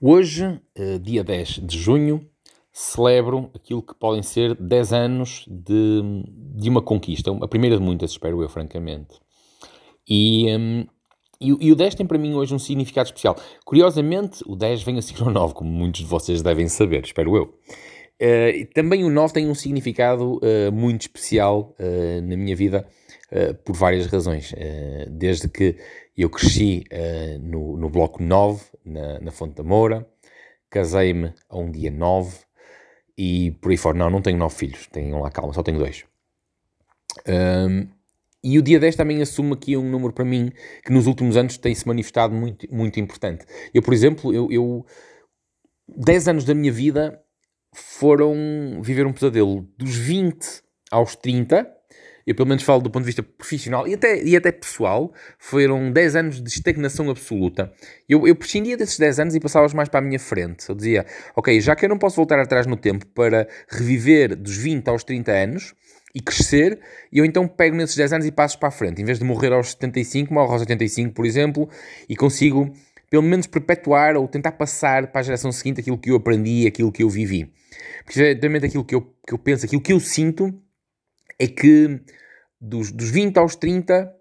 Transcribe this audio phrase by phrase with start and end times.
[0.00, 2.28] Hoje, eh, dia 10 de junho,
[2.70, 6.02] celebro aquilo que podem ser 10 anos de,
[6.54, 9.18] de uma conquista, a primeira de muitas, espero eu, francamente.
[10.06, 10.48] E,
[11.40, 13.36] e, e, o 10 tem para mim hoje um significado especial.
[13.64, 17.34] Curiosamente, o 10 vem a seguir ao 9, como muitos de vocês devem saber, espero
[17.34, 17.54] eu.
[18.20, 22.86] Uh, também o 9 tem um significado uh, muito especial uh, na minha vida,
[23.64, 24.54] por várias razões.
[25.10, 25.76] desde que
[26.16, 26.84] eu cresci
[27.40, 30.06] no, no bloco 9, na, na Fonte da Moura,
[30.70, 32.38] casei-me a um dia 9
[33.16, 33.98] e por aí fora.
[33.98, 36.04] Não, não tenho 9 filhos, tenham lá calma, só tenho dois.
[37.26, 37.88] Um,
[38.44, 40.52] e o dia 10 também assume aqui um número para mim
[40.84, 43.44] que nos últimos anos tem se manifestado muito, muito importante.
[43.74, 44.86] Eu, por exemplo, eu, eu
[45.88, 47.20] 10 anos da minha vida
[47.74, 51.75] foram viver um pesadelo dos 20 aos 30.
[52.26, 55.12] Eu, pelo menos, falo do ponto de vista profissional e até, e até pessoal.
[55.38, 57.72] Foram 10 anos de estagnação absoluta.
[58.08, 60.68] Eu, eu prescindia desses 10 anos e passava-os mais para a minha frente.
[60.68, 64.56] Eu dizia, ok, já que eu não posso voltar atrás no tempo para reviver dos
[64.56, 65.74] 20 aos 30 anos
[66.12, 66.80] e crescer,
[67.12, 69.00] eu então pego nesses 10 anos e passo para a frente.
[69.00, 71.68] Em vez de morrer aos 75, morro aos 85, por exemplo,
[72.08, 72.72] e consigo
[73.08, 76.90] pelo menos perpetuar ou tentar passar para a geração seguinte aquilo que eu aprendi, aquilo
[76.90, 77.52] que eu vivi.
[78.04, 80.52] Porque exatamente aquilo que eu, que eu penso, aquilo que eu sinto
[81.38, 82.00] é que
[82.60, 84.14] dos, dos 20 aos 30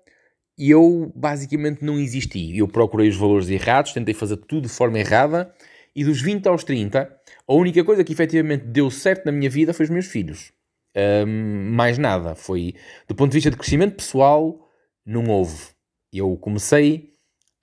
[0.57, 2.57] eu basicamente não existi.
[2.57, 5.53] Eu procurei os valores errados, tentei fazer tudo de forma errada
[5.95, 7.13] e dos 20 aos 30
[7.47, 10.51] a única coisa que efetivamente deu certo na minha vida foi os meus filhos.
[10.95, 12.35] Um, mais nada.
[12.35, 12.73] Foi
[13.07, 14.67] do ponto de vista de crescimento pessoal,
[15.05, 15.67] não houve.
[16.11, 17.13] Eu comecei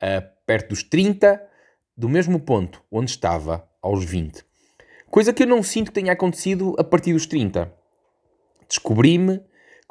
[0.03, 1.43] uh, perto dos 30,
[1.97, 4.45] do mesmo ponto onde estava aos 20.
[5.11, 7.73] Coisa que eu não sinto que tenha acontecido a partir dos 30.
[8.69, 9.41] Descobri-me,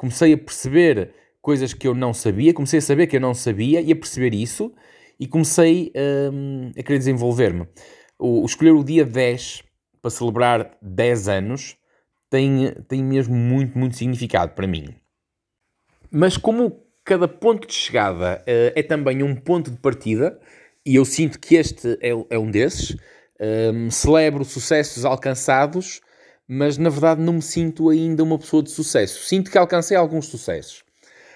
[0.02, 1.13] comecei a perceber
[1.44, 4.33] coisas que eu não sabia, comecei a saber que eu não sabia e a perceber
[4.33, 4.73] isso
[5.19, 5.94] e comecei
[6.33, 7.67] um, a querer desenvolver-me.
[8.17, 9.61] O, escolher o dia 10
[10.02, 11.77] para celebrar 10 anos
[12.31, 14.95] tem, tem mesmo muito, muito significado para mim.
[16.09, 20.40] Mas como cada ponto de chegada uh, é também um ponto de partida,
[20.84, 22.97] e eu sinto que este é, é um desses.
[23.40, 26.01] Um, celebro sucessos alcançados,
[26.53, 29.25] mas na verdade não me sinto ainda uma pessoa de sucesso.
[29.25, 30.84] Sinto que alcancei alguns sucessos,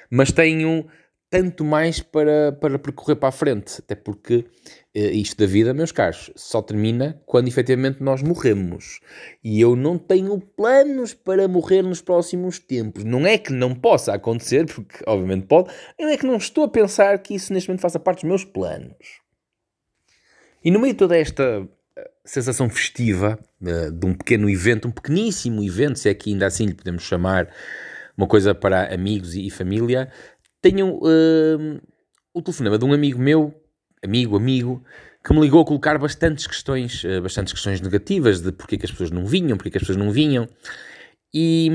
[0.09, 0.85] mas tenho
[1.29, 3.75] tanto mais para, para percorrer para a frente.
[3.79, 4.43] Até porque
[4.93, 8.99] eh, isto da vida, meus caros, só termina quando efetivamente nós morremos.
[9.41, 13.05] E eu não tenho planos para morrer nos próximos tempos.
[13.05, 16.69] Não é que não possa acontecer, porque obviamente pode, não é que não estou a
[16.69, 19.21] pensar que isso neste momento faça parte dos meus planos.
[20.61, 21.65] E no meio de toda esta
[22.25, 26.65] sensação festiva uh, de um pequeno evento, um pequeníssimo evento, se é que ainda assim
[26.65, 27.49] lhe podemos chamar,
[28.17, 30.09] uma coisa para amigos e, família,
[30.61, 31.81] tenho uh,
[32.33, 33.53] o telefonema de um amigo meu,
[34.03, 34.83] amigo, amigo,
[35.23, 38.91] que me ligou a colocar bastantes questões, uh, bastantes questões negativas de porque que as
[38.91, 40.47] pessoas não vinham, porque que as pessoas não vinham.
[41.33, 41.69] E,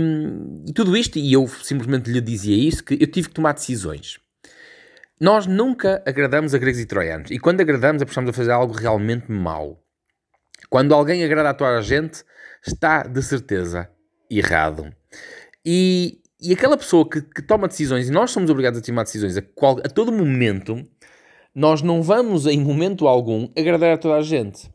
[0.66, 4.18] e, tudo isto, e eu simplesmente lhe dizia isso, que eu tive que tomar decisões.
[5.20, 7.30] Nós nunca agradamos a gregos e troianos.
[7.30, 9.78] E quando agradamos, é a fazer algo realmente mau.
[10.70, 12.22] Quando alguém agrada a toda a gente,
[12.64, 13.90] está de certeza
[14.30, 14.94] errado.
[15.66, 19.36] E, e aquela pessoa que, que, toma decisões, e nós somos obrigados a tomar decisões
[19.36, 20.82] a, qual, a todo momento,
[21.52, 24.70] nós não vamos, em momento algum, agradar a toda a gente.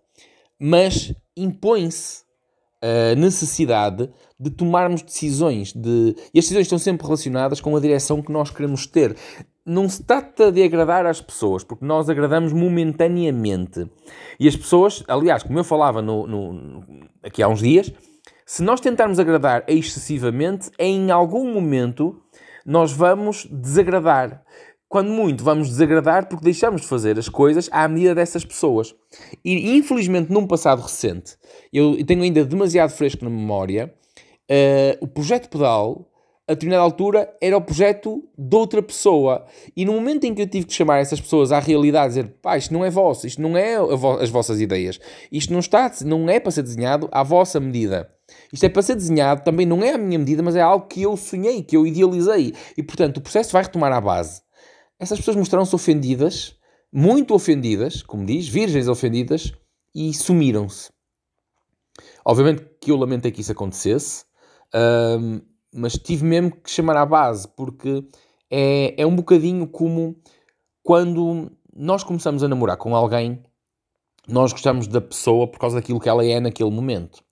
[0.59, 2.25] Mas impõe-se
[2.81, 5.73] a necessidade de tomarmos decisões.
[5.73, 6.13] De...
[6.33, 9.15] E as decisões estão sempre relacionadas com a direção que nós queremos ter.
[9.65, 13.89] Não se trata de agradar às pessoas, porque nós agradamos momentaneamente.
[14.39, 16.83] E as pessoas, aliás, como eu falava no, no,
[17.23, 17.91] aqui há uns dias,
[18.45, 22.21] se nós tentarmos agradar excessivamente, em algum momento
[22.63, 24.43] nós vamos desagradar.
[24.87, 28.95] Quando muito, vamos desagradar porque deixamos de fazer as coisas à medida dessas pessoas.
[29.43, 31.35] E infelizmente, num passado recente,
[31.73, 33.93] eu tenho ainda demasiado fresco na memória,
[34.49, 36.07] uh, o projeto Pedal
[36.47, 39.45] a determinada altura era o projeto de outra pessoa.
[39.75, 42.55] E no momento em que eu tive que chamar essas pessoas à realidade, dizer, pá,
[42.57, 44.99] isto não é vosso, isto não é vo as vossas ideias,
[45.31, 48.09] isto não está, não é para ser desenhado à vossa medida.
[48.53, 51.01] Isto é para ser desenhado, também não é a minha medida, mas é algo que
[51.01, 52.53] eu sonhei, que eu idealizei.
[52.77, 54.41] E portanto, o processo vai retomar à base.
[54.99, 56.55] Essas pessoas mostraram-se ofendidas,
[56.91, 59.51] muito ofendidas, como diz, virgens ofendidas,
[59.93, 60.89] e sumiram-se.
[62.23, 64.25] Obviamente que eu lamentei que isso acontecesse.
[64.73, 65.41] Um,
[65.75, 68.03] mas tive mesmo que chamar à base, porque
[68.49, 70.15] é, é um bocadinho como
[70.81, 73.43] quando nós começamos a namorar com alguém,
[74.27, 77.23] nós gostamos da pessoa por causa daquilo que ela é naquele momento.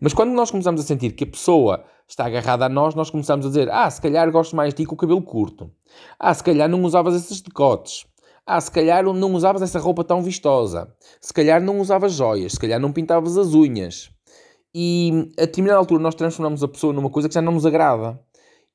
[0.00, 3.46] Mas quando nós começamos a sentir que a pessoa está agarrada a nós, nós começamos
[3.46, 5.70] a dizer: Ah, se calhar gosto mais de ti com o cabelo curto.
[6.18, 8.06] Ah, se calhar não usavas esses decotes.
[8.46, 10.94] Ah, se calhar não usavas essa roupa tão vistosa.
[11.20, 12.52] Se calhar não usavas joias.
[12.52, 14.10] Se calhar não pintavas as unhas.
[14.74, 18.20] E a determinada altura nós transformamos a pessoa numa coisa que já não nos agrada.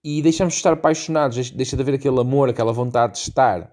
[0.04, 1.52] E deixamos de estar apaixonados.
[1.52, 3.72] Deixa de haver aquele amor, aquela vontade de estar.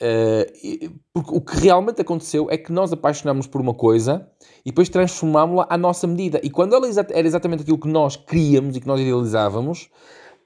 [0.00, 4.28] Uh, porque o que realmente aconteceu é que nós apaixonámos por uma coisa
[4.64, 6.40] e depois transformámos-la à nossa medida.
[6.42, 9.90] E quando ela era exatamente aquilo que nós queríamos e que nós idealizávamos,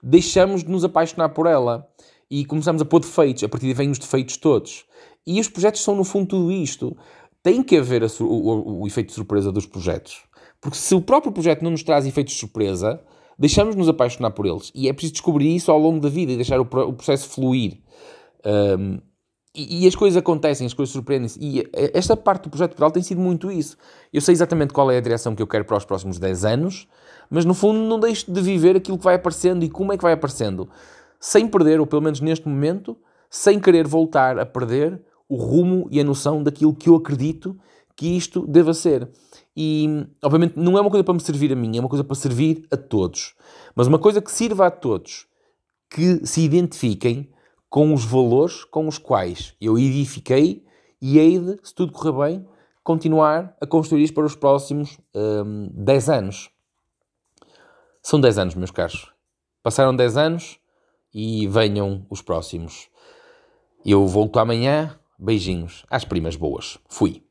[0.02, 1.88] deixamos de nos apaixonar por ela
[2.30, 3.44] e começamos a pôr defeitos.
[3.44, 4.84] A partir daí vêm os defeitos todos.
[5.26, 6.96] E os projetos são, no fundo, tudo isto.
[7.42, 10.24] Tem que haver o, o, o, efeito de surpresa dos projetos.
[10.60, 13.00] Porque se o próprio projeto não nos traz efeitos de surpresa,
[13.38, 14.72] deixamos de nos apaixonar por eles.
[14.74, 17.80] E é preciso descobrir isso ao longo da vida e deixar o, o processo fluir.
[18.44, 18.98] Um,
[19.54, 21.38] e, e, as coisas acontecem, as coisas surpreendem-se.
[21.40, 23.78] E esta parte do projeto pedal tem sido muito isso.
[24.12, 26.86] Eu sei exatamente qual é a direção que eu quero para os próximos 10 anos,
[27.30, 30.02] mas no fundo não deixo de viver aquilo que vai aparecendo e como é que
[30.02, 30.68] vai aparecendo
[31.18, 32.96] sem perder, ou pelo menos neste momento,
[33.30, 37.58] sem querer voltar a perder o rumo e a noção daquilo que eu acredito
[37.96, 39.10] que isto deva ser.
[39.56, 42.14] E, obviamente, não é uma coisa para me servir a mim, é uma coisa para
[42.14, 43.34] servir a todos.
[43.74, 45.26] Mas uma coisa que sirva a todos,
[45.90, 47.30] que se identifiquem
[47.68, 50.64] com os valores com os quais eu edifiquei
[51.00, 52.46] e hei de, se tudo correr bem,
[52.82, 56.50] continuar a construir isto para os próximos hum, 10 anos.
[58.02, 59.10] São 10 anos, meus caros.
[59.62, 60.60] Passaram 10 anos,
[61.16, 62.88] e venham os próximos.
[63.82, 65.00] Eu volto amanhã.
[65.18, 66.76] Beijinhos às primas boas.
[66.90, 67.25] Fui.